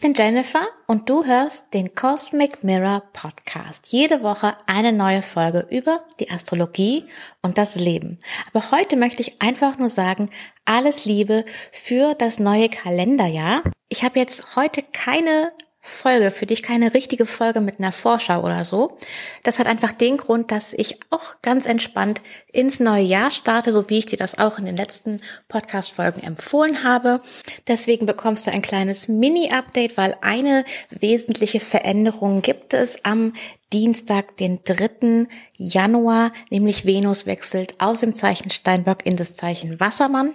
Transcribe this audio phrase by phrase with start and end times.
[0.00, 3.88] bin Jennifer und du hörst den Cosmic Mirror Podcast.
[3.92, 7.04] Jede Woche eine neue Folge über die Astrologie
[7.42, 8.18] und das Leben.
[8.52, 10.30] Aber heute möchte ich einfach nur sagen,
[10.64, 13.62] alles Liebe für das neue Kalenderjahr.
[13.88, 15.50] Ich habe jetzt heute keine
[15.84, 18.98] Folge, für dich keine richtige Folge mit einer Vorschau oder so.
[19.42, 23.90] Das hat einfach den Grund, dass ich auch ganz entspannt ins neue Jahr starte, so
[23.90, 25.18] wie ich dir das auch in den letzten
[25.48, 27.20] Podcast-Folgen empfohlen habe.
[27.66, 33.32] Deswegen bekommst du ein kleines Mini-Update, weil eine wesentliche Veränderung gibt es am
[33.72, 35.26] Dienstag, den 3.
[35.56, 40.34] Januar, nämlich Venus wechselt aus dem Zeichen Steinbock in das Zeichen Wassermann.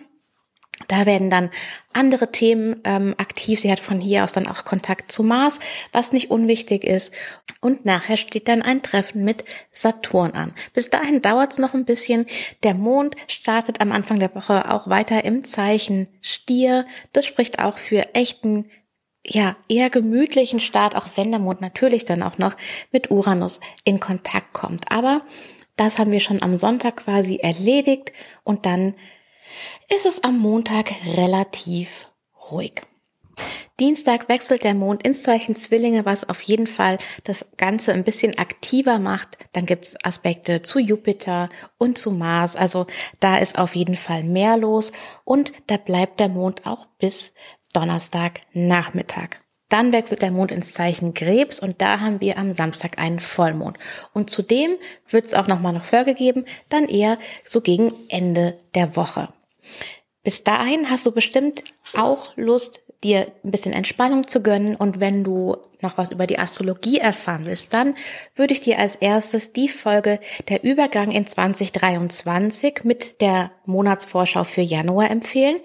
[0.88, 1.50] Da werden dann
[1.92, 3.60] andere Themen ähm, aktiv.
[3.60, 5.60] Sie hat von hier aus dann auch Kontakt zu Mars,
[5.92, 7.14] was nicht unwichtig ist.
[7.62, 10.54] Und nachher steht dann ein Treffen mit Saturn an.
[10.74, 12.28] Bis dahin dauert es noch ein bisschen.
[12.64, 16.86] Der Mond startet am Anfang der Woche auch weiter im Zeichen Stier.
[17.12, 18.70] Das spricht auch für echten
[19.26, 22.56] ja, eher gemütlichen Start, auch wenn der Mond natürlich dann auch noch
[22.92, 24.92] mit Uranus in Kontakt kommt.
[24.92, 25.22] Aber
[25.76, 28.96] das haben wir schon am Sonntag quasi erledigt und dann
[29.96, 32.12] ist es am Montag relativ
[32.52, 32.82] ruhig.
[33.80, 38.38] Dienstag wechselt der Mond ins Zeichen Zwillinge, was auf jeden Fall das Ganze ein bisschen
[38.40, 39.38] aktiver macht.
[39.54, 42.56] Dann gibt es Aspekte zu Jupiter und zu Mars.
[42.56, 42.88] Also
[43.20, 44.92] da ist auf jeden Fall mehr los.
[45.24, 47.34] Und da bleibt der Mond auch bis
[47.74, 49.42] Donnerstag Nachmittag.
[49.70, 53.78] Dann wechselt der Mond ins Zeichen Krebs und da haben wir am Samstag einen Vollmond.
[54.14, 54.78] Und zudem
[55.10, 59.28] wird es auch nochmal noch Folge geben, dann eher so gegen Ende der Woche.
[60.24, 61.64] Bis dahin hast du bestimmt
[61.96, 64.76] auch Lust, dir ein bisschen Entspannung zu gönnen.
[64.76, 67.96] Und wenn du noch was über die Astrologie erfahren willst, dann
[68.36, 70.20] würde ich dir als erstes die Folge
[70.50, 75.60] der Übergang in 2023 mit der Monatsvorschau für Januar empfehlen.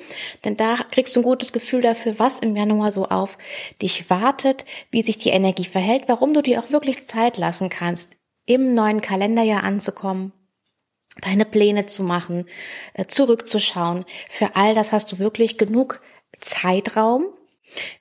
[0.45, 3.39] Denn da kriegst du ein gutes Gefühl dafür, was im Januar so auf
[3.81, 8.17] dich wartet, wie sich die Energie verhält, warum du dir auch wirklich Zeit lassen kannst,
[8.45, 10.33] im neuen Kalenderjahr anzukommen
[11.21, 12.47] deine Pläne zu machen,
[12.95, 14.05] äh, zurückzuschauen.
[14.29, 16.01] Für all das hast du wirklich genug
[16.41, 17.27] Zeitraum.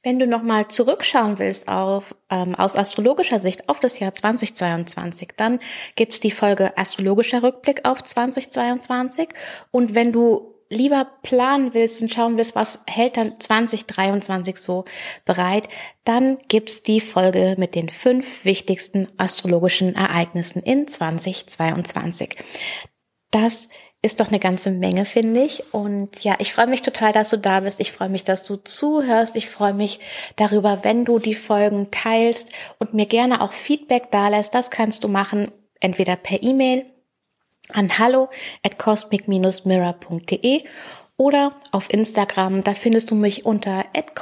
[0.04, 5.60] Wenn du nochmal zurückschauen willst auf, ähm, aus astrologischer Sicht auf das Jahr 2022, dann
[5.96, 9.30] gibt's die Folge Astrologischer Rückblick auf 2022.
[9.72, 14.86] Und wenn du lieber planen willst und schauen willst, was hält dann 2023 so
[15.26, 15.68] bereit,
[16.06, 22.38] dann gibt's die Folge mit den fünf wichtigsten astrologischen Ereignissen in 2022.
[23.32, 23.70] Das
[24.02, 25.74] ist doch eine ganze Menge, finde ich.
[25.74, 27.80] Und ja, ich freue mich total, dass du da bist.
[27.80, 29.36] Ich freue mich, dass du zuhörst.
[29.36, 30.00] Ich freue mich
[30.36, 34.56] darüber, wenn du die Folgen teilst und mir gerne auch Feedback dalässt.
[34.56, 36.86] Das kannst du machen, entweder per E-Mail
[37.74, 38.30] an hallo
[38.64, 40.64] at cosmic-mirror.de
[41.16, 42.64] oder auf Instagram.
[42.64, 44.16] Da findest du mich unter at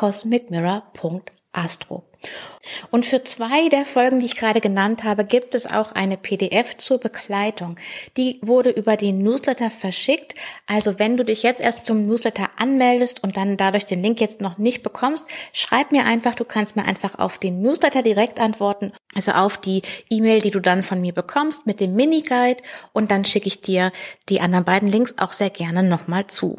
[1.54, 2.06] cosmicmirror.astro.
[2.92, 6.76] Und für zwei der Folgen, die ich gerade genannt habe, gibt es auch eine PDF
[6.76, 7.78] zur Begleitung.
[8.18, 10.34] Die wurde über den Newsletter verschickt.
[10.68, 14.42] Also wenn du dich jetzt erst zum Newsletter anmeldest und dann dadurch den Link jetzt
[14.42, 18.92] noch nicht bekommst, schreib mir einfach, du kannst mir einfach auf den Newsletter direkt antworten,
[19.16, 22.62] also auf die E-Mail, die du dann von mir bekommst mit dem Mini-Guide
[22.92, 23.94] und dann schicke ich dir
[24.28, 26.58] die anderen beiden Links auch sehr gerne nochmal zu.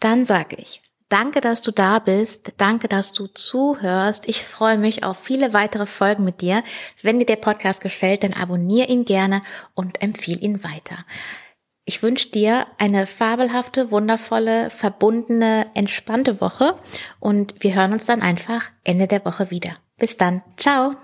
[0.00, 2.52] Dann sage ich Danke, dass du da bist.
[2.56, 4.28] Danke, dass du zuhörst.
[4.28, 6.64] Ich freue mich auf viele weitere Folgen mit dir.
[7.02, 9.40] Wenn dir der Podcast gefällt, dann abonniere ihn gerne
[9.74, 11.04] und empfehle ihn weiter.
[11.84, 16.78] Ich wünsche dir eine fabelhafte, wundervolle, verbundene, entspannte Woche
[17.20, 19.76] und wir hören uns dann einfach Ende der Woche wieder.
[19.98, 20.42] Bis dann.
[20.56, 20.94] Ciao.